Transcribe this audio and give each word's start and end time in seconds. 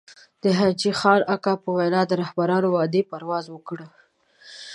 د 0.43 0.45
حاجي 0.57 0.91
خان 0.99 1.21
اکا 1.35 1.53
په 1.63 1.69
وينا 1.77 2.01
د 2.07 2.11
رهبرانو 2.21 2.67
وعدې 2.71 3.01
پرواز 3.11 3.45
وکړي. 3.49 3.87